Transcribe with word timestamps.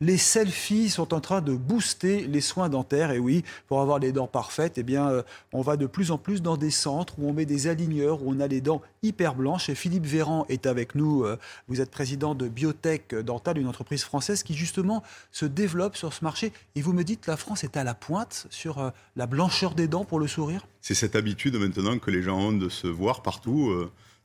Les 0.00 0.16
selfies 0.16 0.88
sont 0.88 1.12
en 1.12 1.20
train 1.20 1.42
de 1.42 1.54
booster 1.54 2.26
les 2.26 2.40
soins 2.40 2.70
dentaires. 2.70 3.10
Et 3.10 3.18
oui, 3.18 3.44
pour 3.68 3.80
avoir 3.80 3.98
les 3.98 4.12
dents 4.12 4.26
parfaites, 4.26 4.78
eh 4.78 4.82
bien, 4.82 5.08
euh, 5.08 5.22
on 5.52 5.60
va 5.60 5.76
de 5.76 5.86
plus 5.86 6.10
en 6.10 6.18
plus 6.18 6.40
dans 6.40 6.56
des 6.56 6.70
centres 6.70 7.14
où 7.18 7.28
on 7.28 7.34
met 7.34 7.44
des 7.44 7.66
aligneurs, 7.66 8.22
où 8.22 8.32
on 8.32 8.40
a 8.40 8.46
les 8.46 8.62
dents 8.62 8.80
hyper 9.02 9.34
blanches. 9.34 9.68
Et 9.68 9.74
Philippe 9.74 10.06
Véran 10.06 10.46
est 10.48 10.66
avec 10.66 10.94
nous. 10.94 11.24
Euh, 11.24 11.36
vous 11.68 11.80
êtes 11.82 11.90
président 11.90 12.34
de 12.34 12.48
Biotech 12.48 13.14
Dental, 13.14 13.58
une 13.58 13.66
entreprise 13.66 14.02
française 14.02 14.42
qui 14.42 14.54
justement 14.54 15.02
se 15.32 15.44
développe 15.44 15.96
sur 15.96 16.14
ce 16.14 16.24
marché. 16.24 16.52
Et 16.76 16.82
vous 16.82 16.94
me 16.94 17.04
dites 17.04 17.26
la 17.26 17.36
France 17.36 17.62
est 17.62 17.76
à 17.76 17.84
la 17.84 17.94
pointe 17.94 18.46
sur 18.48 18.78
euh, 18.78 18.90
la 19.16 19.26
blancheur 19.26 19.74
des 19.74 19.86
dents 19.86 20.06
pour 20.06 20.18
le 20.18 20.26
sourire? 20.26 20.66
C'est 20.80 20.94
cette 20.94 21.14
habitude 21.14 21.56
maintenant 21.56 21.98
que 21.98 22.10
les 22.10 22.22
gens 22.22 22.38
ont 22.38 22.52
de 22.52 22.70
se 22.70 22.86
voir 22.86 23.22
partout, 23.22 23.70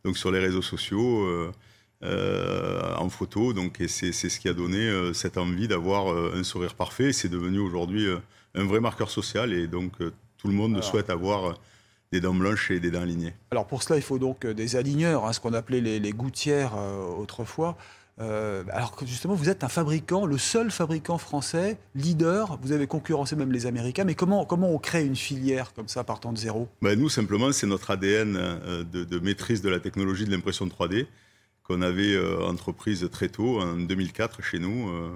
donc 0.06 0.18
sur 0.18 0.32
les 0.32 0.40
réseaux 0.40 0.62
sociaux. 0.62 1.52
En 3.06 3.10
photo. 3.10 3.54
Donc, 3.54 3.80
et 3.82 3.88
c'est, 3.88 4.12
ce 4.12 4.40
qui 4.40 4.50
a 4.50 4.54
donné 4.54 4.78
euh, 4.78 5.14
cette 5.14 5.38
envie 5.38 5.68
d'avoir 5.68 6.12
euh, 6.12 6.34
un 6.36 6.44
sourire 6.44 6.76
parfait. 6.76 7.14
C'est 7.14 7.30
devenu 7.30 7.60
aujourd'hui 7.60 8.08
un 8.56 8.64
vrai 8.64 8.80
marqueur 8.80 9.10
social 9.10 9.54
et 9.54 9.68
donc 9.68 9.94
tout 10.38 10.48
le 10.48 10.54
monde 10.54 10.82
souhaite 10.82 11.10
avoir 11.10 11.60
des 12.12 12.22
dents 12.22 12.34
blanches 12.34 12.72
et 12.72 12.80
des 12.80 12.92
dents 12.92 13.02
alignées. 13.02 13.34
Alors 13.52 13.68
pour 13.68 13.84
cela, 13.84 13.98
il 13.98 14.02
faut 14.02 14.20
donc 14.20 14.46
des 14.46 14.76
aligneurs, 14.76 15.26
hein, 15.26 15.34
ce 15.34 15.40
qu'on 15.40 15.54
appelait 15.54 15.82
les, 15.82 16.12
gouttières 16.12 16.74
autrefois. 17.20 17.78
alors 18.18 18.96
que 18.96 19.06
justement, 19.06 19.34
vous 19.34 19.50
êtes 19.50 19.64
un 19.64 19.68
fabricant, 19.68 20.26
le 20.26 20.38
seul 20.38 20.72
fabricant 20.72 21.18
français, 21.18 21.78
leader, 21.96 22.58
vous 22.62 22.72
avez 22.72 22.88
concurrencé 22.88 23.36
même 23.36 23.52
les 23.52 23.66
Américains, 23.66 24.06
mais 24.06 24.16
comment, 24.16 24.46
comment 24.46 24.70
on 24.72 24.78
crée 24.78 25.06
une 25.06 25.18
filière 25.18 25.74
comme 25.74 25.90
ça 25.90 26.04
partant 26.04 26.32
de 26.32 26.38
zéro? 26.38 26.70
Ben 26.82 26.98
Nous, 26.98 27.10
simplement, 27.10 27.52
c'est 27.52 27.68
notre 27.68 27.92
ADN 27.92 28.34
de, 28.34 29.04
de, 29.04 29.20
maîtrise 29.20 29.62
de 29.62 29.70
la 29.70 29.80
technologie 29.80 30.26
de 30.26 30.32
l'impression 30.32 30.66
3D 30.68 31.08
qu'on 31.68 31.82
avait 31.82 32.14
euh, 32.14 32.46
entreprise 32.46 33.08
très 33.12 33.30
tôt, 33.30 33.60
en 33.60 33.78
2004 33.78 34.44
chez 34.44 34.60
nous. 34.60 34.90
Euh, 34.90 35.10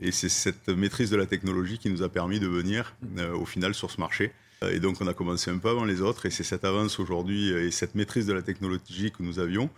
et 0.00 0.12
c'est 0.12 0.28
cette 0.28 0.68
maîtrise 0.68 1.10
de 1.10 1.16
la 1.16 1.26
technologie 1.26 1.78
qui 1.78 1.90
nous 1.90 2.02
a 2.02 2.08
permis 2.08 2.38
de 2.38 2.46
venir 2.46 2.94
euh, 3.18 3.34
au 3.34 3.46
final 3.46 3.74
sur 3.74 3.90
ce 3.90 4.00
marché. 4.00 4.32
Et 4.70 4.80
donc 4.80 5.00
on 5.00 5.06
a 5.06 5.14
commencé 5.14 5.50
un 5.50 5.58
peu 5.58 5.68
avant 5.68 5.84
les 5.84 6.00
autres 6.00 6.26
et 6.26 6.30
c'est 6.30 6.42
cette 6.42 6.64
avance 6.64 6.98
aujourd'hui 6.98 7.50
et 7.50 7.70
cette 7.70 7.94
maîtrise 7.94 8.26
de 8.26 8.32
la 8.32 8.42
technologie 8.42 9.12
que 9.12 9.22
nous 9.22 9.38
avions 9.38 9.70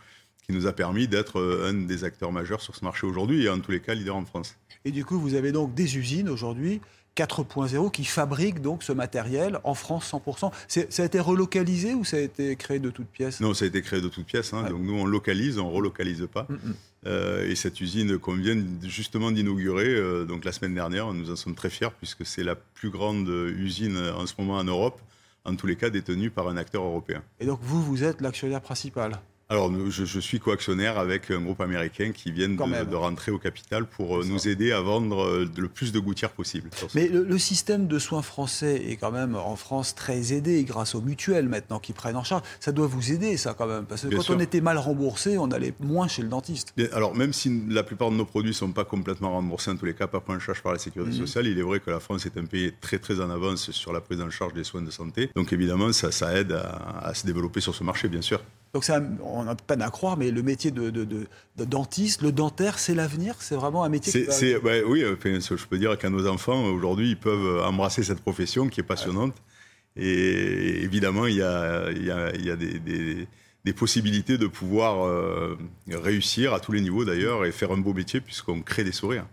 qui 0.47 0.55
nous 0.55 0.67
a 0.67 0.73
permis 0.73 1.07
d'être 1.07 1.39
un 1.67 1.75
des 1.75 2.03
acteurs 2.03 2.33
majeurs 2.33 2.63
sur 2.63 2.75
ce 2.75 2.83
marché 2.83 3.07
aujourd'hui 3.07 3.45
et 3.45 3.51
en 3.51 3.61
tous 3.61 3.73
les 3.73 3.81
cas 3.81 3.93
leader 3.93 4.17
en 4.17 4.25
France. 4.25 4.57
Et 4.87 4.91
du 4.91 5.05
coup, 5.05 5.21
vous 5.21 5.35
avez 5.35 5.53
donc 5.53 5.75
des 5.75 5.99
usines 5.99 6.31
aujourd'hui 6.31 6.81
4.0 7.17 7.91
qui 7.91 8.05
fabrique 8.05 8.61
donc 8.61 8.83
ce 8.83 8.93
matériel 8.93 9.59
en 9.65 9.75
France 9.75 10.13
100%. 10.13 10.51
Ça 10.69 11.03
a 11.03 11.07
été 11.07 11.21
relocalisé 11.21 11.95
ou 11.95 12.05
ça 12.05 12.17
a 12.17 12.21
été 12.21 12.57
créé 12.57 12.79
de 12.79 12.91
toutes 12.91 13.09
pièces? 13.09 13.41
Non, 13.41 13.55
ça 13.55 13.65
a 13.65 13.69
été 13.69 13.83
créé 13.83 14.01
de 14.01 14.09
toutes 14.09 14.27
pièces. 14.27 14.53
Hein. 14.53 14.69
Donc 14.69 14.81
nous, 14.83 14.95
on 14.95 15.05
localise, 15.05 15.59
on 15.59 15.71
relocalise 15.71 16.27
pas. 16.33 16.47
Mm, 16.49 16.55
mm. 16.55 16.75
Euh, 17.07 17.49
et 17.49 17.55
cette 17.55 17.81
usine 17.81 18.19
qu'on 18.19 18.35
vient 18.35 18.63
justement 18.83 19.31
d'inaugurer, 19.31 19.89
euh, 19.89 20.25
donc 20.25 20.45
la 20.45 20.53
semaine 20.53 20.75
dernière, 20.75 21.13
nous 21.15 21.31
en 21.31 21.37
sommes 21.37 21.55
très 21.55 21.71
fiers 21.71 21.89
puisque 21.99 22.27
c'est 22.27 22.45
la 22.45 22.55
plus 22.55 22.91
grande 22.91 23.29
usine 23.29 23.97
en 23.97 24.27
ce 24.27 24.35
moment 24.39 24.57
en 24.57 24.65
Europe, 24.65 25.01
en 25.45 25.57
tous 25.57 25.67
les 25.67 25.77
cas 25.77 25.91
détenue 25.91 26.31
par 26.31 26.49
un 26.49 26.57
acteur 26.57 26.83
européen. 26.83 27.23
Et 27.41 27.47
donc 27.47 27.61
vous, 27.63 27.83
vous 27.83 28.05
êtes 28.05 28.21
l'actionnaire 28.21 28.61
principal? 28.61 29.13
Alors, 29.51 29.73
je, 29.91 30.21
suis 30.21 30.39
coactionnaire 30.39 30.97
avec 30.97 31.29
un 31.33 31.41
groupe 31.41 31.61
américain 31.61 32.13
qui 32.13 32.31
vient 32.31 32.49
de, 32.49 32.95
rentrer 32.95 33.33
au 33.33 33.39
capital 33.39 33.85
pour 33.85 34.21
euh, 34.21 34.25
nous 34.25 34.47
aider 34.47 34.71
à 34.71 34.81
vendre 34.81 35.25
euh, 35.25 35.51
le 35.57 35.69
plus 35.69 35.91
de 35.91 35.99
gouttières 35.99 36.31
possible. 36.31 36.71
Mais 36.95 37.09
le, 37.09 37.37
système 37.39 37.89
de 37.89 37.99
soins 37.99 38.23
français 38.23 38.81
est 38.89 38.97
quand 38.97 39.11
même 39.11 39.35
en 39.35 39.57
France 39.57 39.97
très 39.97 40.33
aidé 40.33 40.63
grâce 40.63 40.95
aux 40.95 41.01
mutuelles 41.01 41.49
maintenant 41.49 41.81
qui 41.81 41.93
prennent 41.93 42.15
en 42.17 42.23
charge. 42.23 42.43
Ça 42.61 42.71
doit 42.71 42.87
vous 42.87 43.11
aider, 43.11 43.37
ça 43.37 43.55
quand 43.55 43.67
même, 43.67 43.87
parce 43.87 44.03
que 44.03 44.15
quand 44.15 44.31
on 44.31 44.39
était 44.39 44.61
mal 44.61 44.79
remboursé, 44.79 45.37
on 45.37 45.51
allait 45.51 45.75
moins 45.81 46.07
chez 46.07 46.23
le 46.23 46.29
dentiste. 46.29 46.73
alors, 46.93 47.17
même 47.17 47.33
si 47.33 47.65
la 47.69 47.83
plupart 47.83 48.13
de 48.13 48.17
nos 48.17 48.27
produits 48.27 48.51
ne 48.51 48.55
sont 48.55 48.71
pas 48.71 48.85
complètement 48.85 49.33
remboursés, 49.33 49.73
en 49.73 49.77
tous 49.77 49.87
les 49.87 49.95
cas, 49.95 50.07
pas 50.07 50.21
pris 50.21 50.35
en 50.35 50.39
charge 50.39 50.63
par 50.63 50.73
la 50.75 50.79
sécurité 50.79 51.17
mhm. 51.17 51.27
sociale, 51.27 51.49
il 51.49 51.59
est 51.59 51.63
vrai 51.63 51.81
que 51.81 51.91
la 51.91 51.99
France 51.99 52.25
est 52.25 52.39
un 52.39 52.45
pays 52.45 52.73
très 52.81 53.01
très 53.01 53.21
en 53.21 53.31
avance 53.31 53.73
sur 53.73 53.93
la 53.93 54.01
prise 54.01 54.21
en 54.21 54.31
charge 54.31 54.55
des 54.55 54.63
soins 54.63 54.83
de 54.83 54.93
santé. 54.93 55.29
Donc 55.35 55.53
évidemment, 55.53 55.93
ça, 55.93 56.13
ça 56.13 56.39
aide 56.39 56.53
à, 56.53 57.13
se 57.15 57.27
développer 57.27 57.61
sur 57.61 57.75
ce 57.75 57.83
marché, 57.83 58.07
bien 58.07 58.23
sûr. 58.23 58.41
Donc 58.73 58.85
ça, 58.85 59.03
on 59.23 59.49
a 59.49 59.55
peine 59.57 59.83
à 59.83 59.91
croire, 59.91 60.17
mais 60.17 60.31
le 60.31 60.43
métier 60.43 60.71
de, 60.71 60.91
de, 60.91 61.27
dentiste, 61.57 62.23
le 62.23 62.31
dentaire, 62.31 62.79
c'est 62.79 62.95
l'avenir 62.95 63.35
C'est 63.41 63.57
vraiment 63.57 63.83
un 63.83 63.89
métier 63.89 64.27
c'est, 64.31 64.57
Oui, 64.85 65.03
je 65.03 65.67
peux 65.67 65.79
dire 65.79 65.99
qu'à 65.99 66.09
nos 66.09 66.29
enfants, 66.29 66.65
aujourd'hui, 66.67 67.11
ils 67.11 67.19
peuvent 67.19 67.65
embrasser 67.65 68.03
cette 68.05 68.21
profession 68.21 68.69
qui 68.69 68.81
est 68.81 68.85
passionnante. 68.85 69.35
Et 69.97 70.83
évidemment, 70.83 71.27
il 71.27 71.37
y 71.37 71.43
a, 71.43 71.91
il 71.91 72.05
y 72.05 72.11
a, 72.11 72.35
il 72.35 72.45
y 72.45 72.51
a 72.51 72.57
des, 72.57 72.79
des, 72.79 73.73
possibilités 73.73 74.39
de 74.39 74.47
pouvoir 74.47 75.07
euh, 75.07 75.59
réussir 75.89 76.55
à 76.55 76.61
tous 76.61 76.73
les 76.73 76.81
niveaux 76.81 77.05
d'ailleurs 77.05 77.45
et 77.45 77.53
faire 77.53 77.73
un 77.73 77.79
beau 77.79 77.93
métier 77.93 78.21
puisqu'on 78.21 78.63
crée 78.63 78.85
des 78.85 78.93
sourires. 78.93 79.27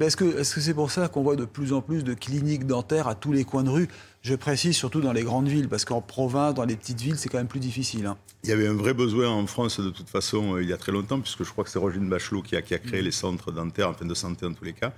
Est-ce 0.00 0.16
que 0.16 0.42
c'est 0.42 0.74
pour 0.74 0.90
ça 0.90 1.08
qu'on 1.08 1.22
voit 1.22 1.36
de 1.36 1.44
plus 1.44 1.72
en 1.72 1.80
plus 1.80 2.02
de 2.02 2.14
cliniques 2.14 2.66
dentaires 2.66 3.06
à 3.06 3.14
tous 3.14 3.32
les 3.32 3.44
coins 3.44 3.62
de 3.62 3.70
rue? 3.70 3.88
Je 4.22 4.34
précise 4.34 4.76
surtout 4.76 5.00
dans 5.00 5.12
les 5.12 5.22
grandes 5.22 5.48
villes, 5.48 5.68
parce 5.68 5.84
qu'en 5.84 6.00
province, 6.00 6.54
dans 6.54 6.64
les 6.64 6.76
petites 6.76 7.00
villes, 7.00 7.16
c'est 7.16 7.28
quand 7.28 7.38
même 7.38 7.46
plus 7.46 7.60
difficile. 7.60 8.06
Hein. 8.06 8.16
Il 8.42 8.50
y 8.50 8.52
avait 8.52 8.66
un 8.66 8.74
vrai 8.74 8.94
besoin 8.94 9.28
en 9.28 9.46
France, 9.46 9.78
de 9.80 9.90
toute 9.90 10.08
façon, 10.08 10.54
euh, 10.56 10.62
il 10.62 10.68
y 10.68 10.72
a 10.72 10.76
très 10.76 10.92
longtemps, 10.92 11.20
puisque 11.20 11.44
je 11.44 11.50
crois 11.50 11.62
que 11.62 11.70
c'est 11.70 11.78
Rogine 11.78 12.08
Bachelot 12.08 12.42
qui 12.42 12.56
a, 12.56 12.62
qui 12.62 12.74
a 12.74 12.78
créé 12.78 13.02
mmh. 13.02 13.04
les 13.04 13.10
centres 13.12 13.52
dentaires, 13.52 13.90
enfin 13.90 14.06
de 14.06 14.14
santé 14.14 14.46
en 14.46 14.52
tous 14.52 14.64
les 14.64 14.72
cas. 14.72 14.92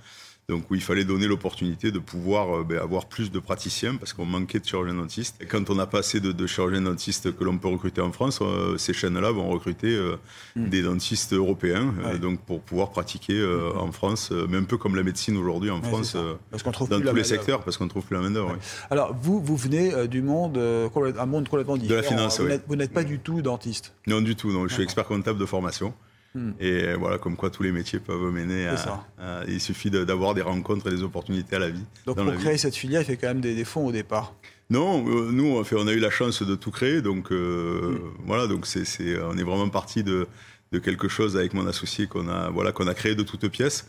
Donc 0.49 0.71
où 0.71 0.75
il 0.75 0.81
fallait 0.81 1.03
donner 1.03 1.27
l'opportunité 1.27 1.91
de 1.91 1.99
pouvoir 1.99 2.59
euh, 2.59 2.63
ben, 2.63 2.79
avoir 2.79 3.07
plus 3.07 3.31
de 3.31 3.39
praticiens 3.39 3.97
parce 3.97 4.13
qu'on 4.13 4.23
manquait 4.23 4.59
de 4.59 4.65
chirurgiens 4.65 4.93
dentistes. 4.93 5.35
Et 5.41 5.45
quand 5.45 5.69
on 5.69 5.75
n'a 5.75 5.87
pas 5.87 5.99
assez 5.99 6.21
de, 6.21 6.31
de 6.31 6.47
chirurgiens 6.47 6.83
dentistes 6.83 7.35
que 7.35 7.43
l'on 7.43 7.57
peut 7.57 7.67
recruter 7.67 7.99
en 7.99 8.13
France, 8.13 8.39
euh, 8.41 8.77
ces 8.77 8.93
chaînes-là 8.93 9.31
vont 9.31 9.49
recruter 9.49 9.93
euh, 9.93 10.15
hmm. 10.55 10.69
des 10.69 10.83
dentistes 10.83 11.33
européens 11.33 11.93
donc 12.21 12.39
pour 12.39 12.61
pouvoir 12.61 12.91
pratiquer 12.91 13.33
hmm. 13.33 13.77
en 13.77 13.91
France, 13.91 14.31
mais 14.47 14.55
un 14.55 14.63
peu 14.63 14.77
comme 14.77 14.86
la 14.95 15.03
médecine 15.03 15.37
aujourd'hui 15.37 15.69
en 15.69 15.81
France, 15.81 16.15
parce 16.51 16.63
qu'on 16.63 16.71
trouve 16.71 16.89
dans 16.89 17.01
tous 17.01 17.15
les 17.15 17.23
secteurs, 17.23 17.63
parce 17.63 17.77
qu'on 17.77 17.87
trouve 17.87 18.05
plus 18.05 18.15
la 18.15 18.21
main 18.21 18.31
d'œuvre. 18.31 18.57
Alors 18.89 19.15
vous, 19.19 19.41
vous 19.41 19.57
venez 19.57 20.07
du 20.07 20.21
monde, 20.21 20.57
un 20.57 21.25
monde 21.25 21.47
complètement 21.49 21.77
différent. 21.77 21.99
De 21.99 22.03
la 22.03 22.07
finance, 22.07 22.41
Vous 22.67 22.75
n'êtes 22.75 22.93
pas 22.93 23.03
du 23.03 23.19
tout 23.19 23.41
dentiste. 23.41 23.93
Non, 24.07 24.21
du 24.21 24.35
tout. 24.35 24.51
Non, 24.51 24.67
je 24.67 24.73
suis 24.73 24.83
expert 24.83 25.05
comptable 25.05 25.39
de 25.39 25.45
formation. 25.45 25.93
Hmm. 26.37 26.51
Et 26.59 26.93
voilà, 26.93 27.17
comme 27.17 27.35
quoi 27.35 27.49
tous 27.49 27.63
les 27.63 27.71
métiers 27.71 27.99
peuvent 27.99 28.31
mener 28.31 28.67
à, 28.67 29.43
Il 29.47 29.59
suffit 29.59 29.89
d'avoir 29.89 30.33
des 30.33 30.41
rencontres 30.41 30.87
et 30.87 30.91
des 30.91 31.03
opportunités 31.03 31.55
à 31.55 31.59
la 31.59 31.69
vie. 31.69 31.83
Donc 32.05 32.17
pour 32.17 32.33
créer 32.35 32.57
cette 32.57 32.75
filière, 32.75 33.01
il 33.01 33.05
fait 33.05 33.17
quand 33.17 33.27
même 33.27 33.41
des, 33.41 33.63
fonds 33.63 33.87
au 33.87 33.91
départ 33.91 34.33
non, 34.69 35.07
euh, 35.07 35.31
nous, 35.31 35.45
on, 35.45 35.63
fait, 35.63 35.77
on 35.77 35.87
a 35.87 35.93
eu 35.93 35.99
la 35.99 36.09
chance 36.09 36.43
de 36.43 36.53
tout 36.53 36.71
créer, 36.71 37.01
donc 37.01 37.31
euh, 37.31 37.93
hmm. 37.93 38.25
voilà, 38.25 38.47
donc 38.47 38.65
c'est, 38.65 38.83
on 39.21 39.37
est 39.37 39.43
vraiment 39.43 39.69
parti 39.69 40.03
de, 40.03 40.27
de, 40.73 40.79
quelque 40.79 41.07
chose 41.07 41.37
avec 41.37 41.53
mon 41.53 41.65
associé 41.67 42.07
qu'on 42.07 42.27
a, 42.27 42.49
voilà, 42.49 42.73
qu'on 42.73 42.87
a 42.87 42.93
créé 42.93 43.15
de 43.15 43.23
toutes 43.23 43.47
pièces 43.47 43.87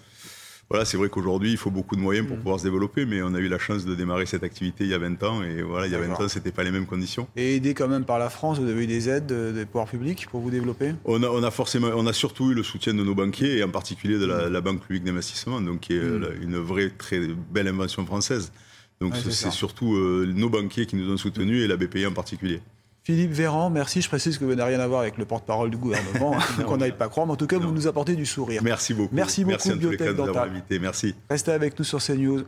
voilà, 0.70 0.84
c'est 0.84 0.98
vrai 0.98 1.08
qu'aujourd'hui, 1.08 1.50
il 1.50 1.56
faut 1.56 1.70
beaucoup 1.70 1.96
de 1.96 2.00
moyens 2.00 2.26
pour 2.26 2.36
mm. 2.36 2.40
pouvoir 2.40 2.58
se 2.58 2.64
développer, 2.64 3.06
mais 3.06 3.22
on 3.22 3.32
a 3.34 3.38
eu 3.38 3.48
la 3.48 3.58
chance 3.58 3.86
de 3.86 3.94
démarrer 3.94 4.26
cette 4.26 4.42
activité 4.42 4.84
il 4.84 4.90
y 4.90 4.94
a 4.94 4.98
20 4.98 5.22
ans, 5.22 5.42
et 5.42 5.62
voilà, 5.62 5.86
il 5.86 5.92
y 5.92 5.96
a 5.96 5.98
20 5.98 6.20
ans, 6.20 6.28
c'était 6.28 6.52
pas 6.52 6.62
les 6.62 6.70
mêmes 6.70 6.84
conditions. 6.84 7.26
Et 7.36 7.56
aidé 7.56 7.72
quand 7.72 7.88
même 7.88 8.04
par 8.04 8.18
la 8.18 8.28
France, 8.28 8.58
vous 8.58 8.68
avez 8.68 8.84
eu 8.84 8.86
des 8.86 9.08
aides 9.08 9.32
des 9.32 9.64
pouvoirs 9.64 9.88
publics 9.88 10.26
pour 10.30 10.40
vous 10.40 10.50
développer? 10.50 10.92
On 11.06 11.22
a, 11.22 11.28
on 11.28 11.42
a, 11.42 11.50
forcément, 11.50 11.88
on 11.94 12.06
a 12.06 12.12
surtout 12.12 12.50
eu 12.50 12.54
le 12.54 12.62
soutien 12.62 12.92
de 12.92 13.02
nos 13.02 13.14
banquiers, 13.14 13.56
et 13.56 13.64
en 13.64 13.70
particulier 13.70 14.18
de 14.18 14.26
la, 14.26 14.48
mm. 14.48 14.64
Banque 14.68 14.80
publique 14.82 15.04
d'investissement, 15.04 15.60
donc 15.62 15.80
qui 15.80 15.94
est 15.94 16.02
mm. 16.02 16.22
euh, 16.22 16.42
une 16.42 16.58
vraie, 16.58 16.90
très 16.90 17.20
belle 17.50 17.68
invention 17.68 18.04
française. 18.04 18.52
Donc 19.00 19.14
c'est 19.16 19.52
surtout 19.52 19.94
euh, 19.94 20.30
nos 20.34 20.50
banquiers 20.50 20.84
qui 20.84 20.96
nous 20.96 21.10
ont 21.10 21.16
soutenus, 21.16 21.64
et 21.64 21.68
la 21.68 21.76
BPI 21.76 22.06
en 22.06 22.12
particulier. 22.12 22.60
Philippe 23.08 23.32
Véran, 23.32 23.70
merci. 23.70 24.02
Je 24.02 24.08
précise 24.10 24.36
que 24.36 24.44
vous 24.44 24.54
n'avez 24.54 24.74
rien 24.74 24.80
à 24.80 24.86
voir 24.86 25.00
avec 25.00 25.16
le 25.16 25.24
porte-parole 25.24 25.70
du 25.70 25.78
gouvernement, 25.78 26.36
hein, 26.36 26.62
qu'on 26.66 26.76
n'aille 26.76 26.92
pas 26.92 27.08
croire. 27.08 27.26
Mais 27.26 27.32
en 27.32 27.36
tout 27.36 27.46
cas, 27.46 27.56
vous 27.56 27.72
nous 27.72 27.86
apportez 27.86 28.14
du 28.14 28.26
sourire. 28.26 28.62
Merci 28.62 28.92
beaucoup. 28.92 29.14
Merci 29.14 29.44
beaucoup, 29.44 29.66
merci 29.66 29.72
Biotech 29.72 30.14
Dental. 30.14 30.50
invité. 30.50 30.78
Merci. 30.78 31.14
Restez 31.30 31.52
avec 31.52 31.78
nous 31.78 31.86
sur 31.86 32.02
CNews. 32.02 32.44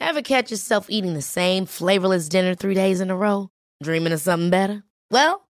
Ever 0.00 0.20
catch 0.22 0.50
yourself 0.50 0.84
eating 0.90 1.14
the 1.14 1.22
same 1.22 1.64
flavorless 1.64 2.28
dinner 2.28 2.54
three 2.54 2.74
days 2.74 3.00
in 3.00 3.08
a 3.08 3.16
row? 3.16 3.48
Dreaming 3.82 4.12
of 4.12 4.20
something 4.20 4.50
better? 4.50 4.82
Well, 5.10 5.47